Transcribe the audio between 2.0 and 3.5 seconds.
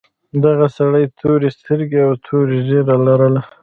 او تور ږیره لرله.